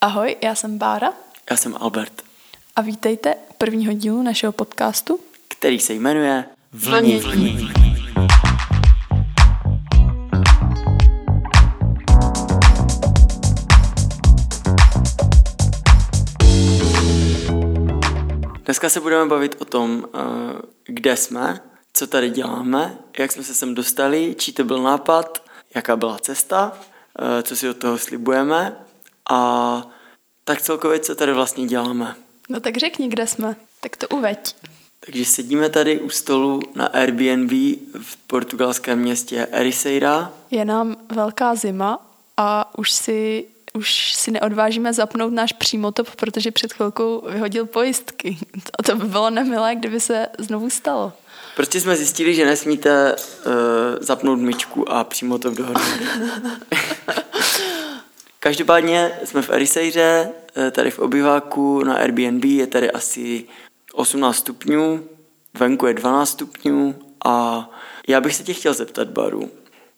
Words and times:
Ahoj, 0.00 0.36
já 0.42 0.54
jsem 0.54 0.78
Bára 0.78 1.12
Já 1.50 1.56
jsem 1.56 1.76
Albert, 1.80 2.22
a 2.76 2.80
vítejte 2.80 3.34
u 3.34 3.54
prvního 3.58 3.92
dílu 3.92 4.22
našeho 4.22 4.52
podcastu. 4.52 5.20
který 5.48 5.80
se 5.80 5.92
jmenuje 5.94 6.44
Vlnění. 6.72 7.70
Dneska 18.64 18.88
se 18.88 19.00
budeme 19.00 19.26
bavit 19.26 19.56
o 19.60 19.64
tom, 19.64 20.08
eh, 20.14 20.18
kde 20.84 21.16
jsme, 21.16 21.60
co 21.92 22.06
tady 22.06 22.30
děláme, 22.30 22.98
jak 23.18 23.32
jsme 23.32 23.42
se 23.42 23.54
sem 23.54 23.74
dostali, 23.74 24.34
čí 24.38 24.52
to 24.52 24.64
byl 24.64 24.82
nápad, 24.82 25.42
jaká 25.74 25.96
byla 25.96 26.18
cesta, 26.18 26.72
eh, 27.38 27.42
co 27.42 27.56
si 27.56 27.68
od 27.68 27.76
toho 27.76 27.98
slibujeme 27.98 28.76
a 29.28 29.82
tak 30.44 30.62
celkově, 30.62 31.00
co 31.00 31.14
tady 31.14 31.32
vlastně 31.32 31.66
děláme. 31.66 32.14
No 32.48 32.60
tak 32.60 32.76
řekni, 32.76 33.08
kde 33.08 33.26
jsme, 33.26 33.56
tak 33.80 33.96
to 33.96 34.08
uveď. 34.08 34.54
Takže 35.06 35.24
sedíme 35.24 35.68
tady 35.68 36.00
u 36.00 36.10
stolu 36.10 36.60
na 36.74 36.86
Airbnb 36.86 37.50
v 38.02 38.16
portugalském 38.26 38.98
městě 38.98 39.46
Ericeira. 39.50 40.32
Je 40.50 40.64
nám 40.64 40.96
velká 41.12 41.54
zima 41.54 42.06
a 42.36 42.78
už 42.78 42.92
si, 42.92 43.44
už 43.74 44.14
si 44.14 44.30
neodvážíme 44.30 44.92
zapnout 44.92 45.32
náš 45.32 45.52
přímotop, 45.52 46.10
protože 46.16 46.50
před 46.50 46.72
chvilkou 46.72 47.28
vyhodil 47.30 47.66
pojistky. 47.66 48.38
A 48.78 48.82
to 48.82 48.96
by 48.96 49.04
bylo 49.04 49.30
nemilé, 49.30 49.74
kdyby 49.74 50.00
se 50.00 50.26
znovu 50.38 50.70
stalo. 50.70 51.12
Prostě 51.56 51.80
jsme 51.80 51.96
zjistili, 51.96 52.34
že 52.34 52.46
nesmíte 52.46 53.16
uh, 53.16 53.52
zapnout 54.00 54.38
myčku 54.38 54.92
a 54.92 55.04
přímo 55.04 55.38
to 55.38 55.50
dohromady. 55.50 56.06
Každopádně 58.40 59.12
jsme 59.24 59.42
v 59.42 59.50
Erisejře, 59.50 60.30
eh, 60.56 60.70
tady 60.70 60.90
v 60.90 60.98
obyváku 60.98 61.84
na 61.84 61.94
Airbnb 61.94 62.44
je 62.44 62.66
tady 62.66 62.90
asi 62.90 63.44
18 63.92 64.36
stupňů, 64.36 65.08
venku 65.58 65.86
je 65.86 65.94
12 65.94 66.30
stupňů 66.30 66.94
a 67.24 67.68
já 68.08 68.20
bych 68.20 68.34
se 68.34 68.44
tě 68.44 68.54
chtěl 68.54 68.74
zeptat, 68.74 69.08
Baru, 69.08 69.50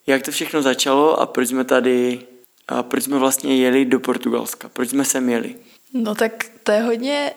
jak 0.07 0.23
to 0.23 0.31
všechno 0.31 0.61
začalo 0.61 1.19
a 1.19 1.25
proč 1.25 1.47
jsme 1.47 1.63
tady, 1.63 2.19
a 2.67 2.83
proč 2.83 3.03
jsme 3.03 3.19
vlastně 3.19 3.57
jeli 3.57 3.85
do 3.85 3.99
Portugalska, 3.99 4.69
proč 4.73 4.89
jsme 4.89 5.05
sem 5.05 5.29
jeli? 5.29 5.55
No 5.93 6.15
tak 6.15 6.45
to 6.63 6.71
je 6.71 6.81
hodně 6.81 7.33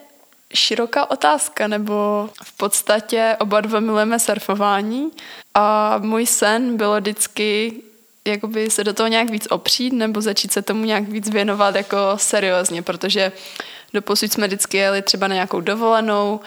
široká 0.55 1.11
otázka, 1.11 1.69
nebo 1.69 2.29
v 2.43 2.57
podstatě 2.57 3.37
oba 3.41 3.61
dva 3.61 3.81
milujeme 3.81 4.19
surfování 4.19 5.11
a 5.55 5.99
můj 5.99 6.27
sen 6.27 6.77
bylo 6.77 7.01
vždycky 7.01 7.73
jakoby 8.29 8.71
se 8.71 8.85
do 8.85 8.93
toho 8.93 9.07
nějak 9.07 9.31
víc 9.31 9.47
opřít 9.51 9.93
nebo 9.93 10.21
začít 10.21 10.53
se 10.53 10.63
tomu 10.63 10.85
nějak 10.85 11.09
víc 11.09 11.31
věnovat 11.31 11.75
jako 11.75 11.97
seriózně, 12.17 12.83
protože 12.83 13.33
doposud 13.95 14.33
jsme 14.33 14.47
vždycky 14.47 14.77
jeli 14.77 15.03
třeba 15.03 15.29
na 15.29 15.35
nějakou 15.35 15.61
dovolenou, 15.61 16.41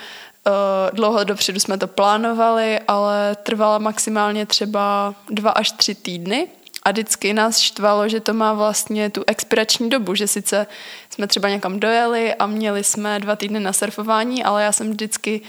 eh, 0.46 0.50
dlouho 0.92 1.24
dopředu 1.24 1.60
jsme 1.60 1.78
to 1.78 1.86
plánovali, 1.86 2.80
ale 2.88 3.36
trvala 3.42 3.78
maximálně 3.78 4.46
třeba 4.46 5.14
dva 5.30 5.50
až 5.50 5.72
tři 5.72 5.94
týdny. 5.94 6.48
A 6.82 6.90
vždycky 6.90 7.32
nás 7.32 7.58
štvalo, 7.58 8.08
že 8.08 8.20
to 8.20 8.34
má 8.34 8.52
vlastně 8.52 9.10
tu 9.10 9.24
expirační 9.26 9.90
dobu, 9.90 10.14
že 10.14 10.26
sice 10.26 10.66
jsme 11.10 11.26
třeba 11.26 11.48
někam 11.48 11.80
dojeli 11.80 12.34
a 12.34 12.46
měli 12.46 12.84
jsme 12.84 13.20
dva 13.20 13.36
týdny 13.36 13.60
na 13.60 13.72
surfování, 13.72 14.44
ale 14.44 14.64
já 14.64 14.72
jsem 14.72 14.90
vždycky 14.90 15.40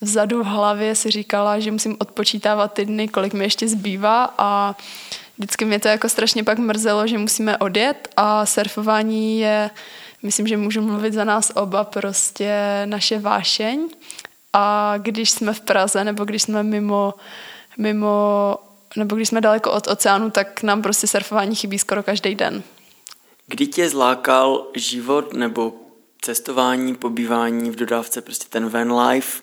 vzadu 0.00 0.42
v 0.42 0.46
hlavě 0.46 0.94
si 0.94 1.10
říkala, 1.10 1.58
že 1.58 1.70
musím 1.70 1.96
odpočítávat 1.98 2.72
ty 2.72 2.84
dny, 2.84 3.08
kolik 3.08 3.34
mi 3.34 3.44
ještě 3.44 3.68
zbývá 3.68 4.34
a 4.38 4.76
vždycky 5.38 5.64
mě 5.64 5.80
to 5.80 5.88
jako 5.88 6.08
strašně 6.08 6.44
pak 6.44 6.58
mrzelo, 6.58 7.06
že 7.06 7.18
musíme 7.18 7.58
odjet 7.58 8.08
a 8.16 8.46
surfování 8.46 9.40
je, 9.40 9.70
myslím, 10.22 10.46
že 10.46 10.56
můžu 10.56 10.82
mluvit 10.82 11.14
za 11.14 11.24
nás 11.24 11.52
oba, 11.54 11.84
prostě 11.84 12.82
naše 12.84 13.18
vášeň 13.18 13.88
a 14.52 14.94
když 14.98 15.30
jsme 15.30 15.52
v 15.52 15.60
Praze 15.60 16.04
nebo 16.04 16.24
když 16.24 16.42
jsme 16.42 16.62
mimo, 16.62 17.14
mimo 17.78 18.56
nebo 18.96 19.16
když 19.16 19.28
jsme 19.28 19.40
daleko 19.40 19.72
od 19.72 19.88
oceánu, 19.88 20.30
tak 20.30 20.62
nám 20.62 20.82
prostě 20.82 21.06
surfování 21.06 21.54
chybí 21.54 21.78
skoro 21.78 22.02
každý 22.02 22.34
den. 22.34 22.62
Kdy 23.46 23.66
tě 23.66 23.88
zlákal 23.88 24.66
život 24.74 25.32
nebo 25.32 25.74
cestování, 26.20 26.94
pobývání 26.94 27.70
v 27.70 27.76
dodávce, 27.76 28.22
prostě 28.22 28.46
ten 28.48 28.68
van 28.68 29.00
life, 29.00 29.42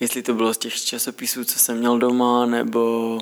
jestli 0.00 0.22
to 0.22 0.34
bylo 0.34 0.54
z 0.54 0.58
těch 0.58 0.84
časopisů, 0.84 1.44
co 1.44 1.58
jsem 1.58 1.78
měl 1.78 1.98
doma, 1.98 2.46
nebo 2.46 3.18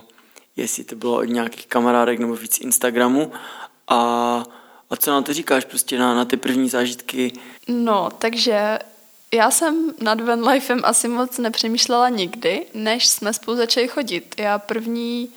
jestli 0.59 0.85
to 0.85 0.97
bylo 0.97 1.17
od 1.17 1.25
nějakých 1.25 1.67
kamarádek 1.67 2.19
nebo 2.19 2.37
víc 2.37 2.61
Instagramu 2.61 3.33
a, 3.89 3.99
a 4.91 4.97
co 4.97 5.11
na 5.11 5.23
to 5.23 5.33
říkáš 5.33 5.65
prostě 5.65 5.99
na, 5.99 6.15
na 6.15 6.25
ty 6.25 6.37
první 6.37 6.69
zážitky? 6.69 7.33
No, 7.69 8.11
takže 8.19 8.79
já 9.33 9.51
jsem 9.51 9.93
nad 10.01 10.21
van 10.21 10.49
lifem 10.49 10.81
asi 10.85 11.09
moc 11.09 11.39
nepřemýšlela 11.39 12.09
nikdy, 12.09 12.67
než 12.75 13.07
jsme 13.07 13.33
spolu 13.33 13.57
začali 13.57 13.89
chodit. 13.89 14.35
Já 14.39 14.59
první 14.59 15.31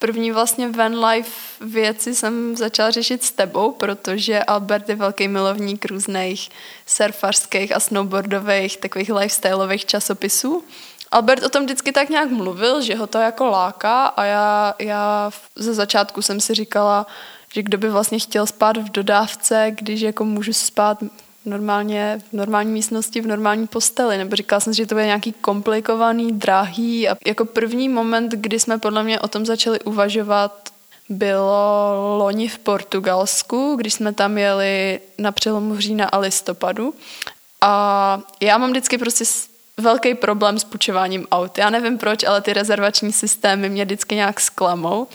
První 0.00 0.32
vlastně 0.32 0.68
van 0.68 1.04
life 1.04 1.30
věci 1.60 2.14
jsem 2.14 2.56
začala 2.56 2.90
řešit 2.90 3.24
s 3.24 3.30
tebou, 3.30 3.72
protože 3.72 4.44
Albert 4.44 4.88
je 4.88 4.96
velký 4.96 5.28
milovník 5.28 5.86
různých 5.86 6.50
surfařských 6.86 7.76
a 7.76 7.80
snowboardových, 7.80 8.76
takových 8.76 9.10
lifestyleových 9.10 9.86
časopisů. 9.86 10.64
Albert 11.12 11.42
o 11.42 11.48
tom 11.48 11.64
vždycky 11.64 11.92
tak 11.92 12.08
nějak 12.08 12.30
mluvil, 12.30 12.82
že 12.82 12.94
ho 12.94 13.06
to 13.06 13.18
jako 13.18 13.46
láká 13.46 14.06
a 14.06 14.24
já, 14.24 14.74
já 14.78 15.30
ze 15.56 15.74
začátku 15.74 16.22
jsem 16.22 16.40
si 16.40 16.54
říkala, 16.54 17.06
že 17.54 17.62
kdo 17.62 17.78
by 17.78 17.88
vlastně 17.88 18.18
chtěl 18.18 18.46
spát 18.46 18.76
v 18.76 18.90
dodávce, 18.90 19.66
když 19.70 20.00
jako 20.00 20.24
můžu 20.24 20.52
spát 20.52 20.98
normálně 21.44 22.20
v 22.30 22.32
normální 22.32 22.72
místnosti, 22.72 23.20
v 23.20 23.26
normální 23.26 23.66
posteli, 23.66 24.18
nebo 24.18 24.36
říkala 24.36 24.60
jsem 24.60 24.74
si, 24.74 24.76
že 24.76 24.86
to 24.86 24.94
bude 24.94 25.06
nějaký 25.06 25.32
komplikovaný, 25.32 26.32
drahý 26.32 27.08
a 27.08 27.16
jako 27.26 27.44
první 27.44 27.88
moment, 27.88 28.32
kdy 28.32 28.60
jsme 28.60 28.78
podle 28.78 29.02
mě 29.02 29.20
o 29.20 29.28
tom 29.28 29.46
začali 29.46 29.80
uvažovat, 29.80 30.68
bylo 31.08 32.16
loni 32.18 32.48
v 32.48 32.58
Portugalsku, 32.58 33.76
když 33.78 33.94
jsme 33.94 34.12
tam 34.12 34.38
jeli 34.38 35.00
na 35.18 35.32
přelomu 35.32 35.76
října 35.80 36.06
a 36.06 36.18
listopadu. 36.18 36.94
A 37.60 38.20
já 38.40 38.58
mám 38.58 38.70
vždycky 38.70 38.98
prostě 38.98 39.24
velký 39.80 40.14
problém 40.14 40.58
s 40.58 40.64
půjčováním 40.64 41.26
aut. 41.30 41.58
Já 41.58 41.70
nevím 41.70 41.98
proč, 41.98 42.24
ale 42.24 42.40
ty 42.40 42.52
rezervační 42.52 43.12
systémy 43.12 43.68
mě 43.68 43.84
vždycky 43.84 44.14
nějak 44.14 44.40
zklamou. 44.40 45.06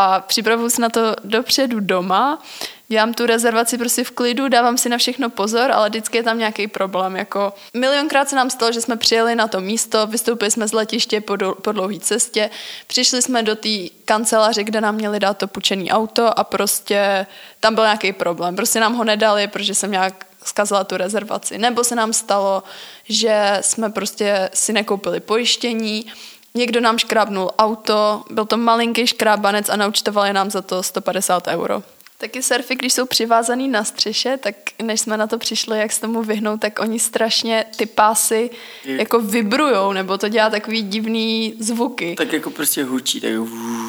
A 0.00 0.20
připravuju 0.20 0.70
se 0.70 0.82
na 0.82 0.88
to 0.88 1.16
dopředu 1.24 1.80
doma, 1.80 2.42
dělám 2.88 3.14
tu 3.14 3.26
rezervaci 3.26 3.78
prostě 3.78 4.04
v 4.04 4.10
klidu, 4.10 4.48
dávám 4.48 4.78
si 4.78 4.88
na 4.88 4.98
všechno 4.98 5.30
pozor, 5.30 5.72
ale 5.72 5.88
vždycky 5.88 6.18
je 6.18 6.22
tam 6.22 6.38
nějaký 6.38 6.66
problém. 6.66 7.16
Jako 7.16 7.52
milionkrát 7.74 8.28
se 8.28 8.36
nám 8.36 8.50
stalo, 8.50 8.72
že 8.72 8.80
jsme 8.80 8.96
přijeli 8.96 9.34
na 9.34 9.48
to 9.48 9.60
místo, 9.60 10.06
vystoupili 10.06 10.50
jsme 10.50 10.68
z 10.68 10.72
letiště 10.72 11.20
po, 11.20 11.36
po 11.62 11.72
dlouhé 11.72 11.98
cestě, 12.00 12.50
přišli 12.86 13.22
jsme 13.22 13.42
do 13.42 13.56
té 13.56 13.68
kanceláře, 14.04 14.64
kde 14.64 14.80
nám 14.80 14.94
měli 14.94 15.20
dát 15.20 15.38
to 15.38 15.48
půjčený 15.48 15.90
auto 15.90 16.38
a 16.38 16.44
prostě 16.44 17.26
tam 17.60 17.74
byl 17.74 17.84
nějaký 17.84 18.12
problém. 18.12 18.56
Prostě 18.56 18.80
nám 18.80 18.94
ho 18.94 19.04
nedali, 19.04 19.48
protože 19.48 19.74
jsem 19.74 19.90
nějak 19.90 20.27
zkazila 20.48 20.84
tu 20.84 20.96
rezervaci. 20.96 21.58
Nebo 21.58 21.84
se 21.84 21.94
nám 21.94 22.12
stalo, 22.12 22.62
že 23.08 23.58
jsme 23.60 23.90
prostě 23.90 24.50
si 24.54 24.72
nekoupili 24.72 25.20
pojištění, 25.20 26.06
někdo 26.54 26.80
nám 26.80 26.98
škrábnul 26.98 27.50
auto, 27.58 28.22
byl 28.30 28.46
to 28.46 28.56
malinký 28.56 29.06
škrábanec 29.06 29.68
a 29.68 29.76
naučtovali 29.76 30.32
nám 30.32 30.50
za 30.50 30.62
to 30.62 30.82
150 30.82 31.46
euro. 31.46 31.82
Taky 32.20 32.42
surfy, 32.42 32.74
když 32.74 32.92
jsou 32.92 33.06
přivázaný 33.06 33.68
na 33.68 33.84
střeše, 33.84 34.36
tak 34.36 34.54
než 34.82 35.00
jsme 35.00 35.16
na 35.16 35.26
to 35.26 35.38
přišli, 35.38 35.78
jak 35.78 35.92
se 35.92 36.00
tomu 36.00 36.22
vyhnout, 36.22 36.60
tak 36.60 36.78
oni 36.78 36.98
strašně 36.98 37.64
ty 37.76 37.86
pásy 37.86 38.50
jako 38.84 39.20
vibrujou, 39.20 39.92
nebo 39.92 40.18
to 40.18 40.28
dělá 40.28 40.50
takový 40.50 40.82
divný 40.82 41.54
zvuky. 41.58 42.14
Tak 42.18 42.32
jako 42.32 42.50
prostě 42.50 42.84
hučí, 42.84 43.20
tak 43.20 43.30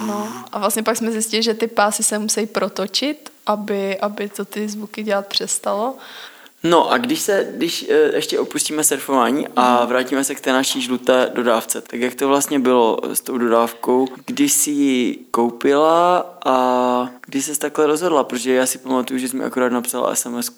No 0.07 0.27
a 0.51 0.59
vlastně 0.59 0.83
pak 0.83 0.97
jsme 0.97 1.11
zjistili, 1.11 1.43
že 1.43 1.53
ty 1.53 1.67
pásy 1.67 2.03
se 2.03 2.19
musí 2.19 2.45
protočit, 2.45 3.31
aby, 3.45 3.99
aby 3.99 4.29
to 4.29 4.45
ty 4.45 4.69
zvuky 4.69 5.03
dělat 5.03 5.27
přestalo. 5.27 5.95
No 6.63 6.91
a 6.91 6.97
když 6.97 7.19
se, 7.19 7.47
když 7.55 7.85
e, 7.89 8.15
ještě 8.15 8.39
opustíme 8.39 8.83
surfování 8.83 9.47
a 9.55 9.85
vrátíme 9.85 10.23
se 10.23 10.35
k 10.35 10.41
té 10.41 10.53
naší 10.53 10.81
žluté 10.81 11.31
dodávce, 11.33 11.81
tak 11.81 11.99
jak 11.99 12.15
to 12.15 12.27
vlastně 12.27 12.59
bylo 12.59 12.99
s 13.03 13.21
tou 13.21 13.37
dodávkou, 13.37 14.07
když 14.25 14.53
jsi 14.53 14.71
ji 14.71 15.25
koupila 15.31 16.19
a 16.45 17.09
když 17.25 17.45
se 17.45 17.59
takhle 17.59 17.87
rozhodla, 17.87 18.23
protože 18.23 18.53
já 18.53 18.65
si 18.65 18.77
pamatuju, 18.77 19.19
že 19.19 19.27
jsi 19.27 19.37
mi 19.37 19.43
akorát 19.43 19.71
napsala 19.71 20.15
sms 20.15 20.51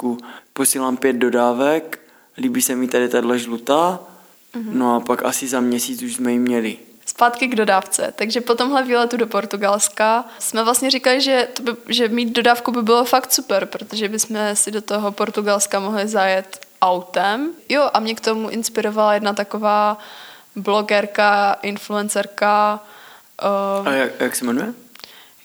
posílám 0.53 0.98
pět 0.98 1.15
dodávek, 1.15 2.00
líbí 2.38 2.62
se 2.62 2.75
mi 2.75 2.88
tady 2.88 3.09
tahle 3.09 3.39
žlutá, 3.39 4.00
mm-hmm. 4.53 4.74
no 4.74 4.95
a 4.95 5.00
pak 5.00 5.25
asi 5.25 5.48
za 5.48 5.59
měsíc 5.59 6.01
už 6.01 6.15
jsme 6.15 6.31
ji 6.31 6.39
měli 6.39 6.77
zpátky 7.11 7.47
k 7.47 7.55
dodávce. 7.55 8.13
Takže 8.15 8.41
po 8.41 8.55
tomhle 8.55 8.83
výletu 8.83 9.17
do 9.17 9.27
Portugalska 9.27 10.25
jsme 10.39 10.63
vlastně 10.63 10.91
říkali, 10.91 11.21
že, 11.21 11.47
to 11.53 11.63
by, 11.63 11.71
že 11.87 12.07
mít 12.07 12.35
dodávku 12.35 12.71
by 12.71 12.81
bylo 12.81 13.05
fakt 13.05 13.33
super, 13.33 13.65
protože 13.65 14.09
bychom 14.09 14.37
si 14.53 14.71
do 14.71 14.81
toho 14.81 15.11
Portugalska 15.11 15.79
mohli 15.79 16.07
zajet 16.07 16.65
autem. 16.81 17.51
Jo, 17.69 17.89
a 17.93 17.99
mě 17.99 18.15
k 18.15 18.19
tomu 18.19 18.49
inspirovala 18.49 19.13
jedna 19.13 19.33
taková 19.33 19.97
blogerka, 20.55 21.53
influencerka. 21.61 22.79
Uh, 23.81 23.87
a 23.87 23.91
jak, 23.91 24.19
jak 24.19 24.35
se 24.35 24.45
jmenuje? 24.45 24.73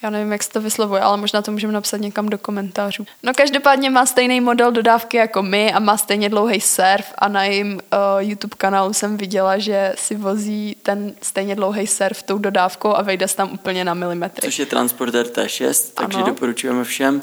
Já 0.06 0.11
nevím, 0.11 0.32
jak 0.32 0.43
se 0.43 0.50
to 0.50 0.61
vyslovuje, 0.61 1.00
ale 1.03 1.17
možná 1.17 1.43
to 1.43 1.53
můžeme 1.53 1.73
napsat 1.73 1.97
někam 1.97 2.29
do 2.29 2.38
komentářů. 2.38 3.06
No 3.23 3.32
každopádně 3.35 3.91
má 3.91 4.06
stejný 4.06 4.41
model 4.41 4.73
dodávky 4.73 5.17
jako 5.17 5.43
my 5.43 5.73
a 5.73 5.79
má 5.79 5.97
stejně 5.97 6.29
dlouhý 6.29 6.61
surf 6.61 7.14
a 7.19 7.29
na 7.29 7.44
jejím 7.44 7.73
uh, 7.75 7.81
YouTube 8.19 8.56
kanálu 8.58 8.93
jsem 8.93 9.17
viděla, 9.17 9.58
že 9.58 9.94
si 9.99 10.14
vozí 10.14 10.76
ten 10.82 11.14
stejně 11.23 11.55
dlouhý 11.55 11.87
surf 11.87 12.23
tou 12.23 12.38
dodávkou 12.38 12.97
a 12.97 13.03
vejde 13.03 13.29
se 13.29 13.37
tam 13.37 13.53
úplně 13.53 13.85
na 13.85 13.94
milimetry. 13.94 14.49
Což 14.49 14.58
je 14.58 14.67
Transporter 14.67 15.26
T6, 15.26 15.93
takže 15.94 16.19
ano. 16.19 16.26
doporučujeme 16.26 16.85
všem, 16.85 17.23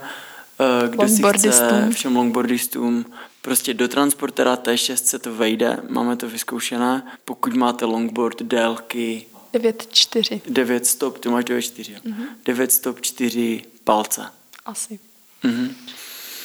uh, 0.84 0.90
kdo 0.90 1.08
si 1.08 1.24
chce, 1.34 1.90
všem 1.92 2.16
longboardistům, 2.16 3.06
prostě 3.42 3.74
do 3.74 3.88
Transportera 3.88 4.56
T6 4.56 4.96
se 4.96 5.20
to 5.20 5.36
vejde, 5.36 5.78
máme 5.90 6.16
to 6.16 6.30
vyzkoušené. 6.30 7.04
Pokud 7.26 7.54
máte 7.54 7.86
longboard 7.86 8.42
délky 8.42 9.26
9,4. 9.54 10.42
9 10.48 10.86
stop, 10.86 11.18
ty 11.18 11.30
máš 11.30 11.46
9,4. 11.46 12.02
Mm-hmm. 12.06 12.26
9 12.46 12.72
stop 12.72 13.02
4 13.02 13.62
palce. 13.84 14.26
Asi. 14.66 15.00
Mm-hmm. 15.44 15.70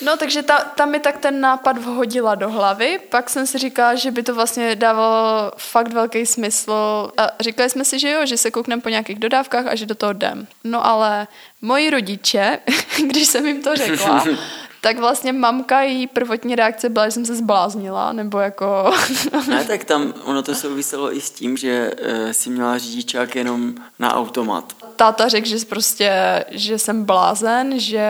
No, 0.03 0.17
takže 0.17 0.43
ta, 0.43 0.59
ta 0.59 0.87
mi 0.87 1.01
tak 1.01 1.19
ten 1.19 1.41
nápad 1.41 1.79
vhodila 1.79 2.35
do 2.35 2.51
hlavy, 2.51 3.01
pak 3.09 3.31
jsem 3.31 3.47
si 3.47 3.59
říkala, 3.59 3.95
že 3.95 4.11
by 4.11 4.23
to 4.23 4.35
vlastně 4.35 4.77
dávalo 4.77 5.53
fakt 5.57 5.93
velký 5.93 6.27
smysl 6.27 7.11
a 7.17 7.31
říkali 7.41 7.71
jsme 7.71 7.85
si, 7.85 7.99
že 7.99 8.11
jo, 8.11 8.27
že 8.27 8.37
se 8.37 8.51
koukneme 8.51 8.83
po 8.83 8.89
nějakých 8.89 9.19
dodávkách 9.19 9.67
a 9.67 9.75
že 9.75 9.87
do 9.87 9.95
toho 9.95 10.13
jdem. 10.13 10.47
No 10.65 10.87
ale 10.87 11.27
moji 11.63 11.91
rodiče, 11.91 12.59
když 13.07 13.29
jsem 13.29 13.47
jim 13.47 13.63
to 13.63 13.77
řekla, 13.77 14.25
tak 14.81 14.99
vlastně 14.99 15.33
mamka 15.33 15.81
její 15.81 16.07
prvotní 16.07 16.55
reakce 16.55 16.89
byla, 16.89 17.07
že 17.09 17.13
jsem 17.13 17.27
se 17.27 17.35
zbláznila, 17.35 18.13
nebo 18.13 18.39
jako... 18.39 18.93
ne, 19.49 19.65
tak 19.65 19.85
tam 19.85 20.15
ono 20.25 20.43
to 20.43 20.55
souviselo 20.55 21.17
i 21.17 21.21
s 21.21 21.31
tím, 21.31 21.57
že 21.57 21.91
uh, 21.91 22.31
si 22.33 22.51
měla 22.51 22.79
řidičák 22.79 23.37
jenom 23.37 23.75
na 23.99 24.15
automat. 24.15 24.77
Táta 24.97 25.29
řekl, 25.29 25.49
že 25.49 25.57
prostě, 25.69 26.45
že 26.51 26.79
jsem 26.79 27.05
blázen, 27.05 27.81
že 27.81 28.09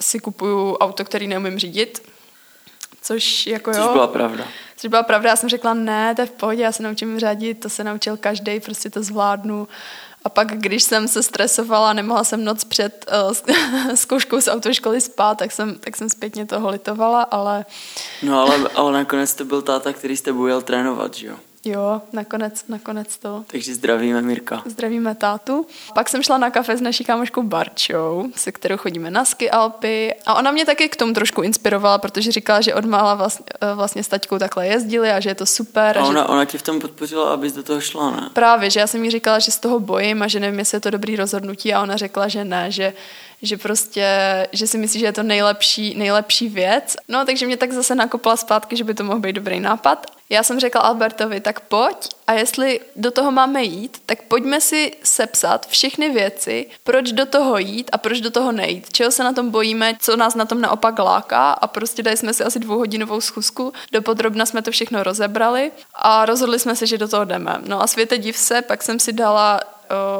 si 0.00 0.20
kupuju 0.20 0.76
auto, 0.76 1.04
který 1.04 1.28
neumím 1.28 1.58
řídit, 1.58 2.08
což 3.02 3.46
jako 3.46 3.70
jo. 3.70 3.76
Což 3.76 3.92
byla 3.92 4.06
pravda. 4.06 4.44
Což 4.76 4.88
byla 4.88 5.02
pravda, 5.02 5.30
já 5.30 5.36
jsem 5.36 5.48
řekla, 5.48 5.74
ne, 5.74 6.14
to 6.14 6.22
je 6.22 6.26
v 6.26 6.30
pohodě, 6.30 6.62
já 6.62 6.72
se 6.72 6.82
naučím 6.82 7.20
řadit, 7.20 7.60
to 7.60 7.68
se 7.68 7.84
naučil 7.84 8.16
každý, 8.16 8.60
prostě 8.60 8.90
to 8.90 9.02
zvládnu. 9.02 9.68
A 10.24 10.28
pak, 10.28 10.48
když 10.48 10.82
jsem 10.82 11.08
se 11.08 11.22
stresovala, 11.22 11.92
nemohla 11.92 12.24
jsem 12.24 12.44
noc 12.44 12.64
před 12.64 13.06
uh, 13.28 13.94
zkouškou 13.94 14.40
z 14.40 14.48
autoškoly 14.48 15.00
spát, 15.00 15.38
tak 15.38 15.52
jsem, 15.52 15.78
tak 15.78 15.96
jsem 15.96 16.08
zpětně 16.10 16.46
toho 16.46 16.70
litovala, 16.70 17.22
ale... 17.22 17.64
No 18.22 18.40
ale, 18.40 18.68
ale 18.74 18.92
nakonec 18.92 19.34
to 19.34 19.44
byl 19.44 19.62
táta, 19.62 19.92
který 19.92 20.16
jste 20.16 20.34
jel 20.46 20.62
trénovat, 20.62 21.14
že 21.14 21.26
jo? 21.26 21.36
Jo, 21.64 22.02
nakonec, 22.12 22.64
nakonec 22.68 23.18
to. 23.18 23.44
Takže 23.46 23.74
zdravíme 23.74 24.22
Mirka. 24.22 24.62
Zdravíme 24.66 25.14
tátu. 25.14 25.66
Pak 25.94 26.08
jsem 26.08 26.22
šla 26.22 26.38
na 26.38 26.50
kafe 26.50 26.76
s 26.76 26.80
naší 26.80 27.04
kámoškou 27.04 27.42
Barčou, 27.42 28.26
se 28.36 28.52
kterou 28.52 28.76
chodíme 28.76 29.10
na 29.10 29.24
ski 29.24 29.50
Alpy. 29.50 30.14
A 30.26 30.34
ona 30.34 30.50
mě 30.50 30.64
taky 30.64 30.88
k 30.88 30.96
tomu 30.96 31.12
trošku 31.12 31.42
inspirovala, 31.42 31.98
protože 31.98 32.32
říkala, 32.32 32.60
že 32.60 32.74
od 32.74 32.84
mála 32.84 33.14
vlastně, 33.14 33.46
vlastně 33.74 34.02
s 34.02 34.08
taťkou 34.08 34.38
takhle 34.38 34.66
jezdili 34.66 35.10
a 35.10 35.20
že 35.20 35.30
je 35.30 35.34
to 35.34 35.46
super. 35.46 35.98
A, 35.98 36.00
a 36.00 36.04
ona, 36.04 36.22
že... 36.22 36.28
ona 36.28 36.44
tě 36.44 36.58
v 36.58 36.62
tom 36.62 36.80
podpořila, 36.80 37.30
abys 37.30 37.52
do 37.52 37.62
toho 37.62 37.80
šla, 37.80 38.10
ne? 38.10 38.30
Právě, 38.32 38.70
že 38.70 38.80
já 38.80 38.86
jsem 38.86 39.04
jí 39.04 39.10
říkala, 39.10 39.38
že 39.38 39.52
z 39.52 39.58
toho 39.58 39.80
bojím 39.80 40.22
a 40.22 40.28
že 40.28 40.40
nevím, 40.40 40.58
jestli 40.58 40.76
je 40.76 40.80
to 40.80 40.90
dobrý 40.90 41.16
rozhodnutí 41.16 41.74
a 41.74 41.82
ona 41.82 41.96
řekla, 41.96 42.28
že 42.28 42.44
ne, 42.44 42.70
že 42.70 42.92
že 43.42 43.56
prostě, 43.56 44.06
že 44.52 44.66
si 44.66 44.78
myslí, 44.78 45.00
že 45.00 45.06
je 45.06 45.12
to 45.12 45.22
nejlepší, 45.22 45.94
nejlepší 45.94 46.48
věc. 46.48 46.96
No, 47.08 47.24
takže 47.24 47.46
mě 47.46 47.56
tak 47.56 47.72
zase 47.72 47.94
nakopla 47.94 48.36
zpátky, 48.36 48.76
že 48.76 48.84
by 48.84 48.94
to 48.94 49.04
mohl 49.04 49.20
být 49.20 49.32
dobrý 49.32 49.60
nápad. 49.60 50.06
Já 50.30 50.42
jsem 50.42 50.60
řekla 50.60 50.80
Albertovi, 50.80 51.40
tak 51.40 51.60
pojď 51.60 51.96
a 52.26 52.32
jestli 52.32 52.80
do 52.96 53.10
toho 53.10 53.32
máme 53.32 53.62
jít, 53.62 54.02
tak 54.06 54.22
pojďme 54.22 54.60
si 54.60 54.92
sepsat 55.02 55.66
všechny 55.66 56.10
věci, 56.10 56.66
proč 56.84 57.12
do 57.12 57.26
toho 57.26 57.58
jít 57.58 57.90
a 57.92 57.98
proč 57.98 58.20
do 58.20 58.30
toho 58.30 58.52
nejít. 58.52 58.92
Čeho 58.92 59.10
se 59.10 59.24
na 59.24 59.32
tom 59.32 59.50
bojíme, 59.50 59.96
co 60.00 60.16
nás 60.16 60.34
na 60.34 60.44
tom 60.44 60.60
naopak 60.60 60.98
láká 60.98 61.52
a 61.52 61.66
prostě 61.66 62.02
dali 62.02 62.16
jsme 62.16 62.34
si 62.34 62.44
asi 62.44 62.58
dvouhodinovou 62.58 63.20
schůzku, 63.20 63.72
dopodrobna 63.92 64.46
jsme 64.46 64.62
to 64.62 64.70
všechno 64.70 65.02
rozebrali 65.02 65.72
a 65.94 66.24
rozhodli 66.24 66.58
jsme 66.58 66.76
se, 66.76 66.86
že 66.86 66.98
do 66.98 67.08
toho 67.08 67.24
jdeme. 67.24 67.56
No 67.66 67.82
a 67.82 67.86
světe 67.86 68.18
div 68.18 68.36
se, 68.36 68.62
pak 68.62 68.82
jsem 68.82 69.00
si 69.00 69.12
dala 69.12 69.60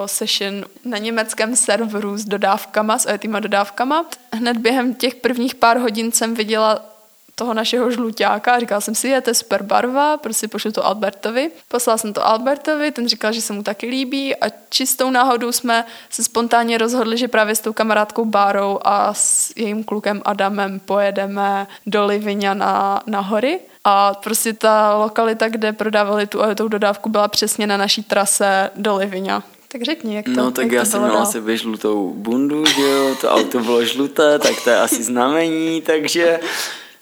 session 0.06 0.64
na 0.84 0.98
německém 0.98 1.56
serveru 1.56 2.18
s 2.18 2.24
dodávkama, 2.24 2.98
s 2.98 3.08
etýma 3.08 3.40
dodávkama. 3.40 4.06
Hned 4.32 4.56
během 4.56 4.94
těch 4.94 5.14
prvních 5.14 5.54
pár 5.54 5.78
hodin 5.78 6.12
jsem 6.12 6.34
viděla 6.34 6.93
toho 7.34 7.54
našeho 7.54 7.90
žluťáka 7.90 8.52
a 8.52 8.58
říkala 8.58 8.80
jsem 8.80 8.94
si, 8.94 9.08
je 9.08 9.20
to 9.20 9.34
super 9.34 9.62
barva, 9.62 10.16
prostě 10.16 10.48
pošlu 10.48 10.72
to 10.72 10.86
Albertovi. 10.86 11.50
Poslala 11.68 11.98
jsem 11.98 12.12
to 12.12 12.26
Albertovi, 12.26 12.90
ten 12.90 13.08
říkal, 13.08 13.32
že 13.32 13.40
se 13.40 13.52
mu 13.52 13.62
taky 13.62 13.86
líbí 13.86 14.36
a 14.36 14.46
čistou 14.68 15.10
náhodou 15.10 15.52
jsme 15.52 15.84
se 16.10 16.24
spontánně 16.24 16.78
rozhodli, 16.78 17.16
že 17.16 17.28
právě 17.28 17.54
s 17.54 17.60
tou 17.60 17.72
kamarádkou 17.72 18.24
Bárou 18.24 18.78
a 18.84 19.14
s 19.14 19.52
jejím 19.56 19.84
klukem 19.84 20.22
Adamem 20.24 20.80
pojedeme 20.80 21.66
do 21.86 22.06
Livinia 22.06 22.54
na, 22.54 23.02
na 23.06 23.20
hory. 23.20 23.60
A 23.84 24.14
prostě 24.14 24.52
ta 24.52 24.96
lokalita, 24.96 25.48
kde 25.48 25.72
prodávali 25.72 26.26
tu, 26.26 26.38
tu 26.54 26.68
dodávku, 26.68 27.08
byla 27.08 27.28
přesně 27.28 27.66
na 27.66 27.76
naší 27.76 28.02
trase 28.02 28.70
do 28.76 28.96
Livinia. 28.96 29.42
Tak 29.68 29.82
řekni, 29.82 30.16
jak 30.16 30.24
to 30.24 30.30
No 30.30 30.50
tak 30.50 30.64
jak 30.64 30.72
já 30.72 30.84
jsem 30.84 31.02
měla 31.02 31.24
sebe 31.24 31.56
žlutou 31.56 32.14
bundu, 32.16 32.66
že 32.66 32.82
jo, 32.82 33.14
to 33.20 33.30
auto 33.30 33.60
bylo 33.60 33.84
žluté, 33.84 34.38
tak 34.38 34.52
to 34.64 34.70
je 34.70 34.76
asi 34.76 35.02
znamení, 35.02 35.82
takže 35.82 36.40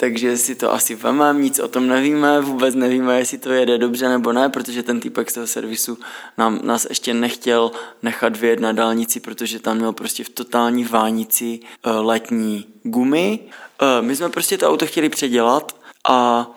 takže 0.03 0.39
si 0.39 0.55
to 0.55 0.73
asi 0.73 0.95
vemám, 0.95 1.43
nic 1.43 1.59
o 1.59 1.69
tom 1.69 1.87
nevíme, 1.87 2.41
vůbec 2.41 2.75
nevíme, 2.75 3.19
jestli 3.19 3.39
to 3.39 3.53
jede 3.53 3.79
dobře 3.79 4.09
nebo 4.09 4.33
ne, 4.33 4.49
protože 4.49 4.83
ten 4.83 5.01
týpek 5.01 5.31
z 5.31 5.35
toho 5.35 5.47
servisu 5.47 5.99
nám, 6.39 6.61
nás 6.63 6.87
ještě 6.89 7.15
nechtěl 7.15 7.71
nechat 8.03 8.37
vyjet 8.37 8.61
na 8.61 8.73
dálnici, 8.73 9.21
protože 9.21 9.59
tam 9.59 9.77
měl 9.77 9.93
prostě 9.93 10.25
v 10.25 10.29
totální 10.29 10.85
vánici 10.85 11.61
uh, 11.87 12.07
letní 12.07 12.67
gumy. 12.83 13.39
Uh, 13.83 14.07
my 14.07 14.17
jsme 14.17 14.29
prostě 14.29 14.59
to 14.59 14.69
auto 14.71 14.87
chtěli 14.87 15.09
předělat 15.09 15.77
a 16.09 16.51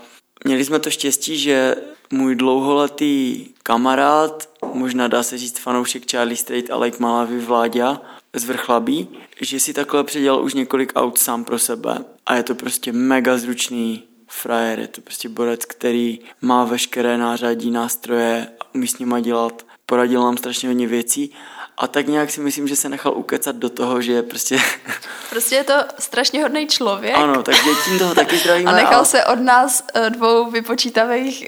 měli 0.46 0.66
jsme 0.66 0.80
to 0.80 0.90
štěstí, 0.90 1.38
že 1.38 1.76
můj 2.12 2.36
dlouholetý 2.36 3.46
kamarád, 3.64 4.50
možná 4.74 5.08
dá 5.08 5.24
se 5.24 5.38
říct 5.38 5.60
fanoušek 5.60 6.12
Charlie 6.12 6.38
Strait 6.38 6.72
a 6.72 6.78
Lake 6.78 6.98
Malawi 7.00 7.40
Vláďa 7.40 8.02
z 8.34 8.46
Vrchlabí, 8.46 9.08
že 9.42 9.60
si 9.60 9.74
takhle 9.74 10.04
předělal 10.04 10.44
už 10.44 10.54
několik 10.54 10.92
aut 10.96 11.18
sám 11.18 11.44
pro 11.44 11.60
sebe 11.60 12.15
a 12.26 12.36
je 12.36 12.44
to 12.44 12.56
prostě 12.56 12.92
mega 12.92 13.38
zručný 13.38 14.04
frajer, 14.28 14.80
je 14.80 14.88
to 14.88 15.02
prostě 15.02 15.30
borec, 15.30 15.66
který 15.66 16.20
má 16.42 16.64
veškeré 16.64 17.18
nářadí, 17.18 17.72
nástroje 17.72 18.48
a 18.60 18.76
umí 18.76 18.88
s 18.88 19.00
nima 19.00 19.20
dělat. 19.20 19.66
Poradil 19.86 20.22
nám 20.22 20.38
strašně 20.38 20.70
hodně 20.70 20.88
věcí 20.88 21.34
a 21.78 21.88
tak 21.88 22.08
nějak 22.08 22.32
si 22.32 22.42
myslím, 22.42 22.68
že 22.68 22.76
se 22.76 22.90
nechal 22.90 23.14
ukecat 23.18 23.56
do 23.56 23.70
toho, 23.70 24.02
že 24.02 24.22
prostě... 24.22 24.60
Prostě 25.30 25.56
je 25.56 25.64
to 25.64 25.74
strašně 26.00 26.44
hodný 26.44 26.68
člověk. 26.68 27.16
Ano, 27.16 27.44
takže 27.44 27.62
tím 27.86 28.00
toho 28.00 28.16
taky 28.16 28.38
zdravíme. 28.38 28.72
A 28.72 28.76
nechal 28.76 29.02
a... 29.02 29.06
se 29.06 29.26
od 29.26 29.40
nás 29.40 29.84
uh, 29.96 30.10
dvou 30.10 30.52
vypočítavých 30.52 31.48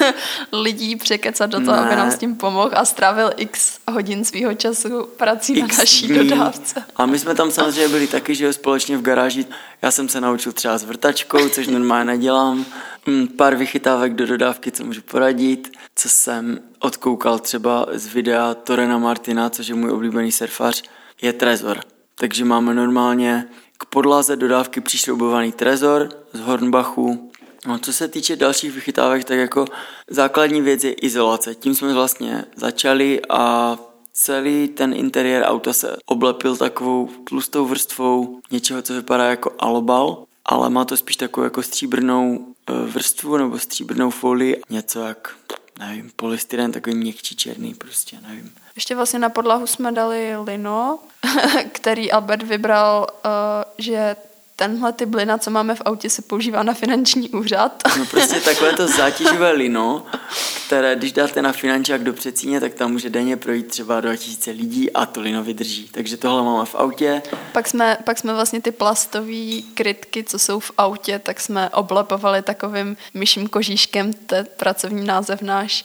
uh, 0.00 0.08
lidí 0.62 0.96
překecat 0.96 1.50
do 1.50 1.60
toho, 1.60 1.76
ne. 1.76 1.82
aby 1.82 1.96
nám 1.96 2.10
s 2.10 2.18
tím 2.18 2.36
pomohl 2.36 2.70
a 2.72 2.84
strávil 2.84 3.30
x 3.36 3.78
hodin 3.90 4.24
svého 4.24 4.54
času 4.54 5.08
prací 5.16 5.58
x 5.58 5.76
na 5.76 5.82
naší 5.82 6.06
dní. 6.06 6.28
dodávce. 6.28 6.84
A 6.96 7.06
my 7.06 7.18
jsme 7.18 7.34
tam 7.34 7.50
samozřejmě 7.50 7.88
byli 7.88 8.06
taky, 8.06 8.34
že 8.34 8.44
jo, 8.44 8.52
společně 8.52 8.98
v 8.98 9.02
garáži. 9.02 9.46
Já 9.82 9.90
jsem 9.90 10.08
se 10.08 10.20
naučil 10.20 10.52
třeba 10.52 10.78
s 10.78 10.84
vrtačkou, 10.84 11.48
což 11.48 11.66
normálně 11.66 12.04
nedělám. 12.04 12.64
Mm, 13.06 13.28
pár 13.28 13.54
vychytávek 13.56 14.14
do 14.14 14.26
dodávky, 14.26 14.72
co 14.72 14.84
můžu 14.84 15.02
poradit, 15.02 15.72
co 15.94 16.08
jsem 16.08 16.60
odkoukal 16.78 17.38
třeba 17.38 17.86
z 17.92 18.06
videa 18.06 18.54
Torena 18.54 18.98
Martina, 18.98 19.50
což 19.50 19.68
je 19.68 19.74
můj 19.74 19.90
oblíbený 19.90 20.32
surfař, 20.32 20.82
je 21.22 21.32
trezor. 21.32 21.80
Takže 22.14 22.44
máme 22.44 22.74
normálně 22.74 23.48
k 23.78 23.84
podlaze 23.84 24.36
dodávky 24.36 24.80
přišroubovaný 24.80 25.52
trezor 25.52 26.08
z 26.32 26.40
Hornbachu. 26.40 27.30
No, 27.66 27.78
co 27.78 27.92
se 27.92 28.08
týče 28.08 28.36
dalších 28.36 28.72
vychytávek, 28.72 29.24
tak 29.24 29.38
jako 29.38 29.64
základní 30.10 30.60
věc 30.60 30.84
je 30.84 30.92
izolace. 30.92 31.54
Tím 31.54 31.74
jsme 31.74 31.94
vlastně 31.94 32.44
začali 32.56 33.20
a 33.28 33.78
celý 34.12 34.68
ten 34.68 34.94
interiér 34.94 35.42
auta 35.42 35.72
se 35.72 35.96
oblepil 36.06 36.56
takovou 36.56 37.08
tlustou 37.24 37.66
vrstvou 37.66 38.40
něčeho, 38.50 38.82
co 38.82 38.94
vypadá 38.94 39.24
jako 39.24 39.50
alobal, 39.58 40.24
ale 40.44 40.70
má 40.70 40.84
to 40.84 40.96
spíš 40.96 41.16
takovou 41.16 41.44
jako 41.44 41.62
stříbrnou 41.62 42.46
e, 42.66 42.72
vrstvu 42.72 43.36
nebo 43.36 43.58
stříbrnou 43.58 44.10
folii, 44.10 44.62
něco 44.70 45.00
jak 45.00 45.34
nevím, 45.78 46.10
polystyren, 46.16 46.72
takový 46.72 46.96
měkčí 46.96 47.36
černý 47.36 47.74
prostě, 47.74 48.16
nevím. 48.28 48.52
Ještě 48.74 48.94
vlastně 48.94 49.18
na 49.18 49.28
podlahu 49.28 49.66
jsme 49.66 49.92
dali 49.92 50.36
lino, 50.36 50.98
který 51.72 52.12
Albert 52.12 52.42
vybral, 52.42 53.06
uh, 53.24 53.30
že 53.78 54.16
tenhle 54.56 54.92
ty 54.92 55.06
blina, 55.06 55.38
co 55.38 55.50
máme 55.50 55.74
v 55.74 55.82
autě, 55.84 56.10
se 56.10 56.22
používá 56.22 56.62
na 56.62 56.74
finanční 56.74 57.30
úřad. 57.30 57.82
No 57.98 58.06
prostě 58.06 58.40
takové 58.40 58.72
to 58.72 58.88
zátěžové 58.88 59.52
lino, 59.52 60.06
které 60.66 60.96
když 60.96 61.12
dáte 61.12 61.42
na 61.42 61.52
finančák 61.52 62.04
do 62.04 62.12
přecíně, 62.12 62.60
tak 62.60 62.74
tam 62.74 62.92
může 62.92 63.10
denně 63.10 63.36
projít 63.36 63.66
třeba 63.66 64.00
2000 64.00 64.50
lidí 64.50 64.92
a 64.92 65.06
to 65.06 65.20
lino 65.20 65.44
vydrží. 65.44 65.88
Takže 65.92 66.16
tohle 66.16 66.42
máme 66.42 66.64
v 66.64 66.74
autě. 66.74 67.22
Pak 67.52 67.68
jsme, 67.68 67.98
pak 68.04 68.18
jsme 68.18 68.34
vlastně 68.34 68.60
ty 68.60 68.70
plastové 68.70 69.62
krytky, 69.74 70.24
co 70.24 70.38
jsou 70.38 70.60
v 70.60 70.72
autě, 70.78 71.18
tak 71.18 71.40
jsme 71.40 71.70
oblepovali 71.70 72.42
takovým 72.42 72.96
myším 73.14 73.48
kožíškem, 73.48 74.12
to 74.12 74.34
je 74.34 74.44
pracovní 74.44 75.06
název 75.06 75.42
náš, 75.42 75.84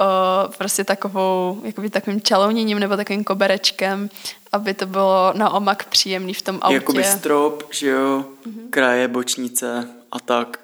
o, 0.00 0.04
prostě 0.58 0.84
takovou, 0.84 1.60
jakoby 1.64 1.90
takovým 1.90 2.20
čalouněním 2.20 2.78
nebo 2.78 2.96
takovým 2.96 3.24
koberečkem 3.24 4.10
aby 4.54 4.74
to 4.74 4.86
bylo 4.86 5.32
na 5.36 5.50
omak 5.50 5.84
příjemný 5.84 6.34
v 6.34 6.42
tom 6.42 6.58
autě. 6.62 6.74
Jakoby 6.74 7.04
strop, 7.04 7.64
že 7.70 7.88
jo, 7.88 8.24
mm-hmm. 8.46 8.70
kraje, 8.70 9.08
bočnice 9.08 9.88
a 10.12 10.20
tak. 10.20 10.58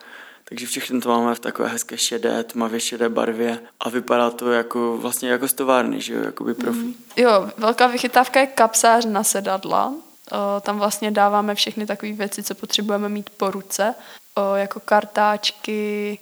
Takže 0.51 0.67
všechno 0.67 1.01
to 1.01 1.09
máme 1.09 1.35
v 1.35 1.41
takové 1.41 1.69
hezké 1.69 1.99
šedé, 1.99 2.45
tmavě 2.45 2.81
šedé 2.81 3.09
barvě 3.09 3.59
a 3.81 3.89
vypadá 3.89 4.31
to 4.31 4.53
jako 4.53 4.97
vlastně 4.97 5.31
jako 5.31 5.49
z 5.49 5.53
továrny, 5.53 6.01
že 6.01 6.15
jo, 6.15 6.23
jakoby 6.25 6.55
profi. 6.55 6.79
Mm. 6.79 6.95
Jo, 7.17 7.51
velká 7.57 7.87
vychytávka 7.87 8.41
je 8.41 8.47
kapsář 8.47 9.05
na 9.05 9.25
sedadla. 9.25 9.95
O, 10.33 10.61
tam 10.61 10.79
vlastně 10.79 11.11
dáváme 11.11 11.55
všechny 11.55 11.87
takové 11.87 12.13
věci, 12.13 12.43
co 12.43 12.55
potřebujeme 12.55 13.09
mít 13.09 13.31
po 13.31 13.51
ruce, 13.51 13.95
o, 14.35 14.55
jako 14.55 14.81
kartáčky, 14.81 16.19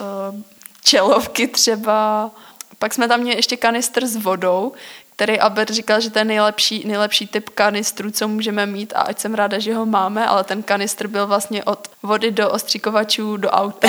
o, 0.00 0.04
čelovky 0.84 1.48
třeba. 1.48 2.30
Pak 2.78 2.94
jsme 2.94 3.08
tam 3.08 3.20
měli 3.20 3.38
ještě 3.38 3.56
kanistr 3.56 4.06
s 4.06 4.16
vodou, 4.16 4.72
který 5.18 5.40
Albert 5.40 5.70
říkal, 5.70 6.00
že 6.00 6.10
to 6.10 6.18
je 6.18 6.24
nejlepší, 6.24 6.86
nejlepší 6.86 7.26
typ 7.26 7.48
kanistru, 7.48 8.10
co 8.10 8.28
můžeme 8.28 8.66
mít 8.66 8.92
a 8.96 9.00
ať 9.00 9.18
jsem 9.18 9.34
ráda, 9.34 9.58
že 9.58 9.74
ho 9.74 9.86
máme, 9.86 10.26
ale 10.26 10.44
ten 10.44 10.62
kanistr 10.62 11.06
byl 11.06 11.26
vlastně 11.26 11.64
od 11.64 11.88
vody 12.02 12.30
do 12.30 12.50
ostříkovačů 12.50 13.36
do 13.36 13.50
auta. 13.50 13.88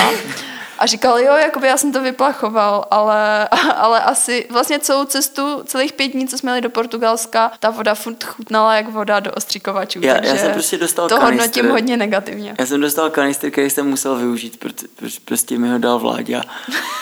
A 0.80 0.86
říkal, 0.86 1.20
jo, 1.20 1.34
jakoby 1.34 1.68
já 1.68 1.78
jsem 1.78 1.92
to 1.92 2.02
vyplachoval, 2.02 2.86
ale, 2.92 3.48
ale 3.76 4.04
asi 4.04 4.48
vlastně 4.50 4.80
celou 4.80 5.06
cestu, 5.06 5.64
celých 5.66 5.94
pět 5.94 6.08
dní, 6.08 6.28
co 6.28 6.38
jsme 6.38 6.52
jeli 6.52 6.62
do 6.62 6.70
Portugalska, 6.70 7.52
ta 7.60 7.70
voda 7.70 7.96
furt 7.96 8.24
chutnala 8.24 8.76
jak 8.76 8.90
voda 8.90 9.20
do 9.20 9.32
ostříkovačů. 9.32 10.00
Já, 10.02 10.26
já 10.26 10.38
jsem 10.38 10.52
prostě 10.52 10.78
dostal 10.78 11.10
to 11.10 11.18
kanistr, 11.18 11.42
hodnotím 11.42 11.72
hodně 11.72 11.98
negativně. 11.98 12.56
Já 12.60 12.66
jsem 12.66 12.82
dostal 12.82 13.10
kanistr, 13.10 13.50
který 13.50 13.70
jsem 13.70 13.88
musel 13.88 14.16
využít, 14.16 14.60
protože 14.60 15.20
prostě 15.26 15.58
mi 15.58 15.70
ho 15.70 15.78
dal 15.78 16.00
vládě 16.00 16.42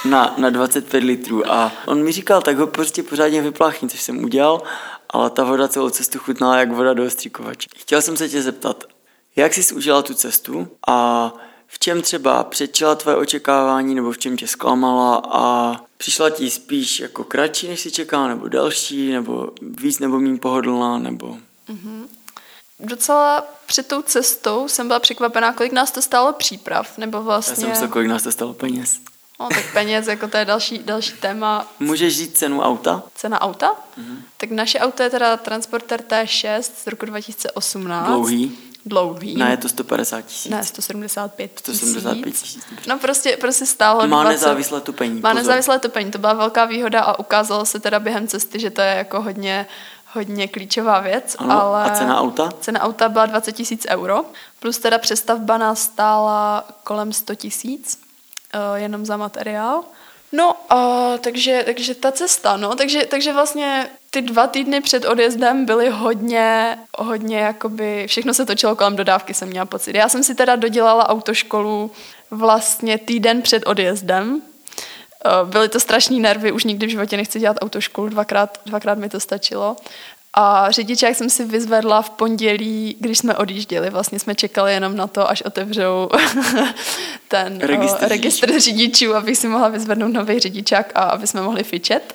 na, 0.06 0.34
na 0.38 0.50
25 0.50 1.04
litrů 1.04 1.52
a 1.52 1.72
on 1.86 2.04
mi 2.04 2.12
říkal, 2.12 2.42
tak 2.42 2.58
ho 2.58 2.68
prostě 2.68 3.04
pořádně 3.04 3.42
vypláchni, 3.42 3.90
což 3.90 4.02
jsem 4.02 4.24
udělal, 4.24 4.62
ale 5.10 5.30
ta 5.30 5.44
voda 5.44 5.68
celou 5.68 5.90
cestu 5.90 6.20
chutnala 6.20 6.60
jak 6.60 6.72
voda 6.72 6.94
do 6.94 7.06
ostříkovačů. 7.06 7.70
Chtěl 7.78 8.02
jsem 8.02 8.18
se 8.18 8.30
tě 8.30 8.42
zeptat, 8.42 8.84
jak 9.36 9.54
jsi 9.54 9.74
užila 9.74 10.02
tu 10.02 10.14
cestu 10.14 10.68
a 10.88 11.34
v 11.68 11.80
čem 11.80 12.02
třeba 12.02 12.44
předčila 12.44 12.96
tvoje 12.96 13.18
očekávání 13.18 13.96
nebo 13.96 14.12
v 14.12 14.18
čem 14.18 14.38
tě 14.38 14.48
zklamala 14.48 15.22
a 15.32 15.76
přišla 15.98 16.30
ti 16.30 16.50
spíš 16.50 17.00
jako 17.00 17.24
kratší, 17.24 17.68
než 17.68 17.80
si 17.80 17.92
čekala, 17.92 18.28
nebo 18.28 18.48
delší, 18.48 19.12
nebo 19.12 19.50
víc 19.62 20.00
nebo 20.00 20.20
méně 20.20 20.38
pohodlná, 20.38 20.98
nebo... 20.98 21.38
Mm-hmm. 21.70 22.08
Docela 22.80 23.44
před 23.66 23.88
tou 23.88 24.02
cestou 24.02 24.68
jsem 24.68 24.88
byla 24.88 25.00
překvapená, 25.00 25.54
kolik 25.54 25.72
nás 25.72 25.92
to 25.92 26.02
stálo 26.02 26.34
příprav, 26.34 26.98
nebo 26.98 27.24
vlastně... 27.24 27.52
Já 27.52 27.56
jsem 27.56 27.70
myslel, 27.70 27.90
kolik 27.90 28.08
nás 28.08 28.24
to 28.24 28.32
stálo 28.32 28.54
peněz. 28.54 29.00
No, 29.40 29.50
tak 29.50 29.74
peněz, 29.74 30.08
jako 30.08 30.28
to 30.28 30.38
je 30.38 30.46
další, 30.46 30.80
další 30.80 31.14
téma. 31.14 31.74
Můžeš 31.80 32.18
říct 32.18 32.38
cenu 32.38 32.62
auta? 32.62 33.04
Cena 33.16 33.42
auta? 33.42 33.72
Mm-hmm. 33.72 34.18
Tak 34.38 34.52
naše 34.52 34.80
auto 34.80 35.04
je 35.04 35.10
teda 35.10 35.38
Transporter 35.38 36.02
T6 36.02 36.62
z 36.62 36.88
roku 36.88 37.06
2018. 37.06 38.08
Dlouhý 38.08 38.58
dlouhý. 38.90 39.36
Ne, 39.36 39.52
je 39.52 39.58
to 39.58 39.70
150 39.70 40.22
tisíc. 40.22 40.52
Ne, 40.52 40.64
175 40.64 41.62
tisíc. 41.62 41.78
175 41.78 42.32
tisíc. 42.32 42.64
No 42.88 43.00
prostě, 43.00 43.38
prostě 43.42 43.66
stálo 43.66 44.08
Má 44.08 44.24
20, 44.24 44.40
nezávislé 44.40 44.82
topení. 44.82 45.22
Má 45.22 45.30
pozor. 45.30 45.36
nezávislé 45.36 45.80
topení, 45.80 46.12
to 46.12 46.18
byla 46.18 46.34
velká 46.34 46.66
výhoda 46.66 47.02
a 47.02 47.20
ukázalo 47.20 47.66
se 47.66 47.80
teda 47.80 48.00
během 48.00 48.28
cesty, 48.28 48.60
že 48.60 48.70
to 48.70 48.82
je 48.82 48.96
jako 48.96 49.22
hodně 49.22 49.68
hodně 50.14 50.48
klíčová 50.48 51.00
věc. 51.00 51.36
Ano, 51.40 51.62
ale 51.62 51.84
a 51.84 51.96
cena 51.96 52.20
auta? 52.20 52.50
Cena 52.60 52.82
auta 52.82 53.10
byla 53.10 53.26
20 53.26 53.52
tisíc 53.52 53.86
euro, 53.90 54.26
plus 54.60 54.78
teda 54.78 54.98
přestavba 54.98 55.58
nás 55.58 55.82
stála 55.82 56.68
kolem 56.84 57.14
100 57.14 57.36
tisíc, 57.36 58.00
uh, 58.56 58.76
jenom 58.76 59.06
za 59.06 59.18
materiál. 59.18 59.84
No, 60.32 60.56
uh, 60.74 61.18
takže, 61.18 61.64
takže 61.66 61.96
ta 61.96 62.12
cesta, 62.12 62.58
no, 62.58 62.76
takže, 62.76 63.06
takže 63.06 63.34
vlastně 63.34 63.90
ty 64.18 64.22
dva 64.22 64.48
týdny 64.48 64.82
před 64.82 65.06
odjezdem 65.06 65.66
byly 65.66 65.90
hodně, 65.90 66.78
hodně 66.98 67.40
jakoby, 67.40 68.06
všechno 68.08 68.34
se 68.34 68.46
točilo 68.46 68.76
kolem 68.76 68.96
dodávky, 68.96 69.34
jsem 69.34 69.50
měla 69.50 69.66
pocit. 69.66 69.96
Já 69.96 70.10
jsem 70.10 70.24
si 70.24 70.36
teda 70.36 70.56
dodělala 70.56 71.10
autoškolu 71.10 71.92
vlastně 72.32 72.98
týden 72.98 73.42
před 73.42 73.64
odjezdem. 73.66 74.42
Eh, 75.26 75.46
byly 75.46 75.70
to 75.70 75.80
strašní 75.80 76.20
nervy, 76.20 76.52
už 76.52 76.64
nikdy 76.64 76.86
v 76.86 76.90
životě 76.90 77.18
nechci 77.18 77.40
dělat 77.40 77.58
autoškolu, 77.62 78.10
dvakrát, 78.10 78.60
dvakrát 78.66 78.98
mi 78.98 79.10
to 79.10 79.20
stačilo. 79.20 79.76
A 80.34 80.72
řidičák 80.72 81.16
jsem 81.16 81.30
si 81.30 81.46
vyzvedla 81.46 82.02
v 82.02 82.10
pondělí, 82.10 82.98
když 83.00 83.18
jsme 83.18 83.38
odjížděli. 83.38 83.90
Vlastně 83.90 84.20
jsme 84.20 84.36
čekali 84.36 84.74
jenom 84.74 84.96
na 84.96 85.08
to, 85.08 85.30
až 85.30 85.42
otevřou 85.42 86.10
ten 87.28 87.60
registr, 87.60 88.06
o, 88.06 88.08
registr 88.08 88.60
řidičů, 88.60 89.16
abych 89.16 89.38
si 89.38 89.48
mohla 89.48 89.68
vyzvednout 89.68 90.14
nový 90.14 90.40
řidičák 90.40 90.92
a 90.96 91.02
aby 91.02 91.28
jsme 91.28 91.42
mohli 91.42 91.64
fičet. 91.64 92.14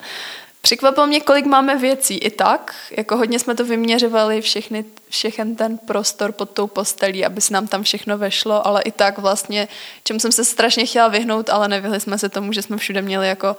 Překvapilo 0.64 1.07
mě, 1.07 1.21
kolik 1.21 1.47
máme 1.47 1.76
věcí 1.76 2.19
i 2.19 2.31
tak. 2.31 2.75
Jako 2.90 3.16
hodně 3.16 3.38
jsme 3.38 3.54
to 3.54 3.64
vyměřovali, 3.64 4.40
všechny, 4.40 4.85
všechen 5.09 5.57
ten 5.57 5.78
prostor 5.78 6.33
pod 6.33 6.50
tou 6.50 6.66
postelí, 6.66 7.25
aby 7.25 7.40
se 7.40 7.54
nám 7.54 7.66
tam 7.66 7.83
všechno 7.83 8.19
vešlo, 8.19 8.66
ale 8.66 8.83
i 8.83 8.90
tak 8.90 9.19
vlastně, 9.19 9.69
čemu 10.04 10.21
jsem 10.21 10.33
se 10.33 10.45
strašně 10.45 10.87
chtěla 10.87 11.09
vyhnout, 11.09 11.50
ale 11.50 11.69
nevyhli 11.69 12.00
jsme 12.00 12.19
se 12.19 12.28
tomu, 12.28 12.52
že 12.52 12.62
jsme 12.62 12.76
všude 12.76 13.02
měli 13.02 13.28
jako 13.28 13.57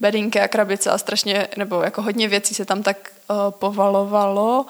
bedinky 0.00 0.40
a 0.40 0.48
krabice 0.48 0.90
a 0.90 0.98
strašně, 0.98 1.48
nebo 1.56 1.82
jako 1.82 2.02
hodně 2.02 2.28
věcí 2.28 2.54
se 2.54 2.64
tam 2.64 2.82
tak 2.82 3.10
uh, 3.30 3.36
povalovalo. 3.50 4.66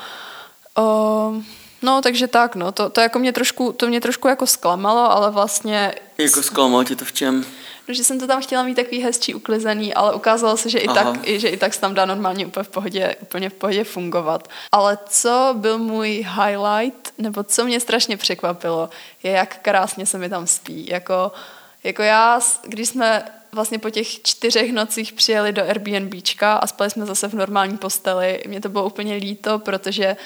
Uh, 0.79 1.43
no, 1.83 2.03
takže 2.03 2.27
tak, 2.27 2.57
no, 2.57 2.73
to, 2.73 2.91
to 2.91 3.01
jako 3.01 3.19
mě 3.19 3.33
trošku, 3.33 3.73
to 3.73 3.87
mě 3.87 4.01
trošku 4.01 4.29
jako 4.29 4.47
zklamalo, 4.47 5.13
ale 5.13 5.31
vlastně... 5.31 5.95
Jako 6.19 6.43
zklamalo 6.43 6.85
tě 6.85 6.97
to 6.97 7.05
v 7.05 7.13
čem? 7.13 7.45
No, 7.89 7.95
že 7.95 8.05
jsem 8.05 8.21
to 8.21 8.27
tam 8.27 8.43
chtěla 8.43 8.63
mít 8.63 8.75
takový 8.75 9.01
hezčí, 9.01 9.35
uklizený, 9.35 9.95
ale 9.95 10.15
ukázalo 10.15 10.57
se, 10.57 10.71
že 10.71 10.79
i, 10.79 10.89
tak, 10.89 11.29
i, 11.29 11.41
že 11.41 11.49
i 11.49 11.57
tak 11.57 11.75
se 11.75 11.81
tam 11.81 11.95
dá 11.95 12.05
normálně 12.05 12.47
úplně 12.47 12.65
v 12.65 12.69
pohodě, 12.69 13.17
úplně 13.23 13.51
v 13.51 13.55
pohodě 13.55 13.85
fungovat. 13.85 14.49
Ale 14.73 14.99
co 15.09 15.55
byl 15.59 15.79
můj 15.79 16.09
highlight, 16.09 17.13
nebo 17.19 17.45
co 17.45 17.65
mě 17.65 17.81
strašně 17.81 18.17
překvapilo, 18.17 18.91
je, 19.23 19.31
jak 19.31 19.59
krásně 19.63 20.07
se 20.07 20.19
mi 20.19 20.29
tam 20.29 20.47
spí. 20.47 20.87
Jako, 20.89 21.33
jako 21.85 22.03
já, 22.03 22.41
když 22.63 22.89
jsme 22.89 23.25
vlastně 23.53 23.79
po 23.79 23.91
těch 23.91 24.23
čtyřech 24.23 24.73
nocích 24.73 25.13
přijeli 25.13 25.53
do 25.53 25.63
Airbnbčka 25.63 26.55
a 26.55 26.67
spali 26.67 26.91
jsme 26.91 27.07
zase 27.07 27.29
v 27.29 27.35
normální 27.35 27.77
posteli. 27.77 28.43
Mě 28.47 28.61
to 28.61 28.69
bylo 28.69 28.87
úplně 28.87 29.15
líto, 29.15 29.59
protože 29.59 30.17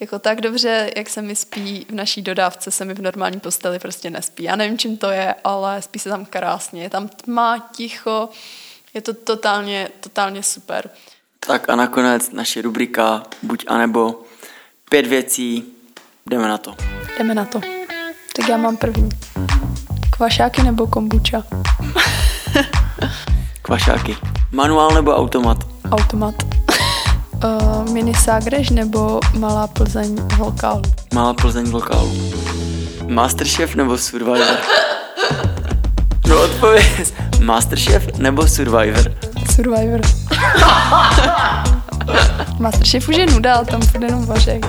jako 0.00 0.18
tak 0.18 0.40
dobře, 0.40 0.90
jak 0.96 1.08
se 1.08 1.22
mi 1.22 1.36
spí 1.36 1.86
v 1.88 1.94
naší 1.94 2.22
dodávce, 2.22 2.70
se 2.70 2.84
mi 2.84 2.94
v 2.94 3.02
normální 3.02 3.40
posteli 3.40 3.78
prostě 3.78 4.10
nespí. 4.10 4.42
Já 4.42 4.56
nevím, 4.56 4.78
čím 4.78 4.96
to 4.96 5.10
je, 5.10 5.34
ale 5.44 5.82
spí 5.82 5.98
se 5.98 6.08
tam 6.08 6.24
krásně. 6.24 6.82
Je 6.82 6.90
tam 6.90 7.08
tma, 7.08 7.68
ticho, 7.76 8.28
je 8.94 9.00
to 9.00 9.14
totálně, 9.14 9.88
totálně 10.00 10.42
super. 10.42 10.90
Tak 11.40 11.68
a 11.68 11.76
nakonec 11.76 12.30
naše 12.30 12.62
rubrika 12.62 13.22
Buď 13.42 13.64
a 13.68 13.78
nebo 13.78 14.22
pět 14.90 15.06
věcí, 15.06 15.64
jdeme 16.26 16.48
na 16.48 16.58
to. 16.58 16.74
Jdeme 17.18 17.34
na 17.34 17.44
to. 17.44 17.60
Tak 18.36 18.48
já 18.48 18.56
mám 18.56 18.76
první. 18.76 19.08
Kvašáky 20.16 20.62
nebo 20.62 20.86
kombuča? 20.86 21.42
Kvašáky. 23.62 24.16
Manuál 24.52 24.90
nebo 24.90 25.16
automat? 25.16 25.58
Automat. 25.90 26.57
Uh, 27.44 27.90
mini 27.92 28.14
Ságrež 28.14 28.70
nebo 28.70 29.20
Malá 29.38 29.66
Plzeň 29.66 30.16
vokálu? 30.36 30.82
Malá 31.14 31.34
Plzeň 31.34 31.70
vokálu. 31.70 32.12
Masterchef 33.06 33.74
nebo 33.74 33.98
Survivor? 33.98 34.56
No 36.28 36.42
odpověď. 36.42 37.14
Masterchef 37.40 38.18
nebo 38.18 38.46
Survivor? 38.46 39.12
Survivor. 39.54 40.00
Masterchef 42.58 43.08
už 43.08 43.16
je 43.16 43.26
nuda, 43.26 43.54
ale 43.54 43.66
tam 43.66 43.80
bude 43.92 44.06
jenom 44.06 44.26
vařek. 44.26 44.66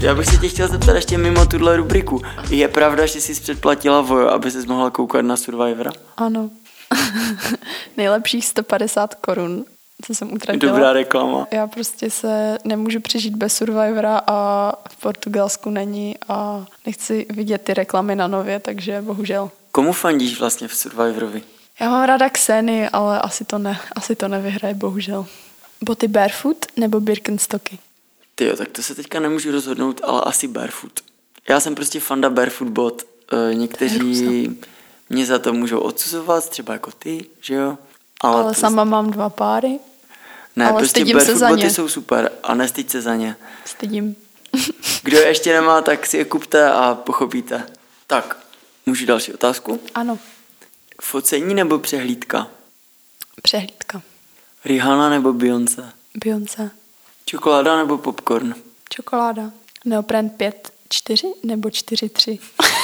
Já 0.00 0.14
bych 0.14 0.26
se 0.26 0.36
tě 0.36 0.48
chtěl 0.48 0.68
zeptat 0.68 0.94
ještě 0.94 1.18
mimo 1.18 1.46
tuhle 1.46 1.76
rubriku. 1.76 2.22
Je 2.50 2.68
pravda, 2.68 3.06
že 3.06 3.20
jsi 3.20 3.40
předplatila 3.40 4.00
Vojo, 4.00 4.28
aby 4.28 4.50
ses 4.50 4.66
mohla 4.66 4.90
koukat 4.90 5.24
na 5.24 5.36
Survivora? 5.36 5.90
Ano. 6.16 6.50
Nejlepších 7.96 8.46
150 8.46 9.14
korun 9.14 9.64
co 10.02 10.14
jsem 10.14 10.32
utratila. 10.32 10.72
Dobrá 10.72 10.92
reklama. 10.92 11.46
Já 11.50 11.66
prostě 11.66 12.10
se 12.10 12.58
nemůžu 12.64 13.00
přežít 13.00 13.36
bez 13.36 13.56
Survivora 13.56 14.20
a 14.26 14.72
v 14.90 14.96
Portugalsku 14.96 15.70
není 15.70 16.16
a 16.28 16.66
nechci 16.86 17.26
vidět 17.30 17.58
ty 17.58 17.74
reklamy 17.74 18.16
na 18.16 18.26
nově, 18.26 18.60
takže 18.60 19.02
bohužel. 19.02 19.50
Komu 19.72 19.92
fandíš 19.92 20.40
vlastně 20.40 20.68
v 20.68 20.74
Survivorovi? 20.74 21.42
Já 21.80 21.90
mám 21.90 22.04
ráda 22.04 22.28
Xeny, 22.28 22.88
ale 22.88 23.20
asi 23.20 23.44
to, 23.44 23.58
ne, 23.58 23.80
asi 23.96 24.16
to 24.16 24.28
nevyhraje, 24.28 24.74
bohužel. 24.74 25.26
Boty 25.84 26.08
barefoot 26.08 26.66
nebo 26.76 27.00
Birkenstocky? 27.00 27.78
Ty 28.34 28.44
jo, 28.44 28.56
tak 28.56 28.68
to 28.68 28.82
se 28.82 28.94
teďka 28.94 29.20
nemůžu 29.20 29.52
rozhodnout, 29.52 30.00
ale 30.04 30.20
asi 30.20 30.48
barefoot. 30.48 31.00
Já 31.48 31.60
jsem 31.60 31.74
prostě 31.74 32.00
fanda 32.00 32.30
barefoot 32.30 32.68
bot. 32.68 33.02
E, 33.50 33.54
někteří 33.54 34.58
mě 35.10 35.26
za 35.26 35.38
to 35.38 35.52
můžou 35.52 35.78
odsuzovat, 35.78 36.48
třeba 36.48 36.72
jako 36.72 36.90
ty, 36.90 37.26
že 37.40 37.54
jo? 37.54 37.78
Ale, 38.20 38.42
ale 38.42 38.54
sama 38.54 38.84
mám 38.84 39.10
dva 39.10 39.30
páry. 39.30 39.78
Ne, 40.56 40.68
ale 40.68 40.80
prostě 40.80 41.04
barefoot 41.04 41.38
se 41.38 41.46
boty 41.48 41.70
jsou 41.70 41.88
super 41.88 42.32
a 42.42 42.54
nestyď 42.54 42.90
se 42.90 43.00
za 43.00 43.14
ně. 43.14 43.36
Stydím. 43.64 44.16
Kdo 45.02 45.18
je 45.18 45.26
ještě 45.26 45.52
nemá, 45.52 45.82
tak 45.82 46.06
si 46.06 46.16
je 46.16 46.24
kupte 46.24 46.70
a 46.70 46.94
pochopíte. 46.94 47.66
Tak, 48.06 48.36
můžu 48.86 49.06
další 49.06 49.34
otázku? 49.34 49.80
Ano. 49.94 50.18
Focení 51.02 51.54
nebo 51.54 51.78
přehlídka? 51.78 52.46
Přehlídka. 53.42 54.02
Rihanna 54.64 55.08
nebo 55.08 55.32
Beyoncé? 55.32 55.92
Beyoncé. 56.24 56.70
Čokoláda 57.26 57.76
nebo 57.76 57.98
popcorn? 57.98 58.54
Čokoláda. 58.88 59.50
Neopren 59.84 60.30
5, 60.30 60.72
4 60.88 61.32
nebo 61.42 61.70
4, 61.70 62.08
3? 62.08 62.38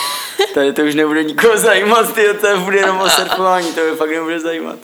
Tady 0.55 0.73
to 0.73 0.83
už 0.83 0.95
nebude 0.95 1.25
nikoho 1.25 1.59
zajímat, 1.59 2.15
ty, 2.15 2.35
to 2.41 2.61
bude 2.61 2.77
jenom 2.77 2.99
o 2.99 3.11
surfování, 3.11 3.73
to 3.73 3.81
mě 3.81 3.97
fakt 3.97 4.11
nebude 4.11 4.41
zajímat. 4.41 4.79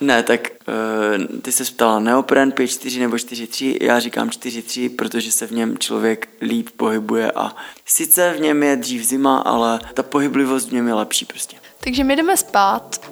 Ne, 0.00 0.22
tak 0.22 0.48
uh, 0.68 1.40
ty 1.42 1.52
se 1.52 1.64
ptala 1.64 2.00
neopren 2.00 2.50
5-4 2.50 3.00
nebo 3.00 3.16
4-3, 3.16 3.76
já 3.80 4.00
říkám 4.00 4.28
4-3, 4.28 4.96
protože 4.96 5.32
se 5.32 5.46
v 5.46 5.50
něm 5.50 5.78
člověk 5.78 6.28
líp 6.42 6.68
pohybuje 6.76 7.32
a 7.32 7.56
sice 7.86 8.34
v 8.36 8.40
něm 8.40 8.62
je 8.62 8.76
dřív 8.76 9.04
zima, 9.04 9.38
ale 9.38 9.80
ta 9.94 10.02
pohyblivost 10.02 10.68
v 10.68 10.72
něm 10.72 10.88
je 10.88 10.94
lepší 10.94 11.24
prostě. 11.24 11.56
Takže 11.80 12.04
my 12.04 12.16
jdeme 12.16 12.36
spát. 12.36 13.10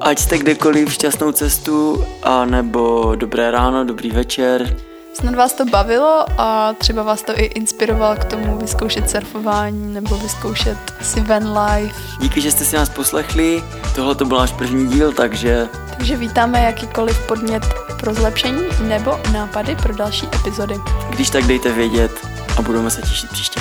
Ať 0.00 0.18
jste 0.18 0.38
kdekoliv 0.38 0.92
šťastnou 0.92 1.32
cestu, 1.32 2.04
a 2.22 2.44
nebo 2.44 3.12
dobré 3.16 3.50
ráno, 3.50 3.84
dobrý 3.84 4.10
večer. 4.10 4.76
Snad 5.14 5.34
vás 5.34 5.52
to 5.52 5.64
bavilo 5.64 6.24
a 6.38 6.72
třeba 6.72 7.02
vás 7.02 7.22
to 7.22 7.38
i 7.38 7.44
inspirovalo 7.44 8.16
k 8.16 8.24
tomu 8.24 8.58
vyzkoušet 8.58 9.10
surfování 9.10 9.94
nebo 9.94 10.16
vyzkoušet 10.16 10.78
si 11.02 11.20
van 11.20 11.58
life. 11.58 11.94
Díky, 12.20 12.40
že 12.40 12.50
jste 12.50 12.64
si 12.64 12.76
nás 12.76 12.88
poslechli. 12.88 13.64
Tohle 13.94 14.14
to 14.14 14.24
byl 14.24 14.38
náš 14.38 14.52
první 14.52 14.86
díl, 14.86 15.12
takže... 15.12 15.68
Takže 15.96 16.16
vítáme 16.16 16.60
jakýkoliv 16.60 17.26
podnět 17.26 17.62
pro 18.00 18.14
zlepšení 18.14 18.62
nebo 18.80 19.20
nápady 19.32 19.76
pro 19.76 19.94
další 19.94 20.28
epizody. 20.34 20.74
Když 21.10 21.30
tak 21.30 21.44
dejte 21.44 21.72
vědět 21.72 22.12
a 22.58 22.62
budeme 22.62 22.90
se 22.90 23.02
těšit 23.02 23.30
příště. 23.30 23.60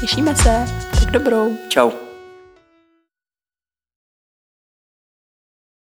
Těšíme 0.00 0.36
se. 0.36 0.66
Tak 1.00 1.10
dobrou. 1.10 1.56
Ciao. 1.72 2.07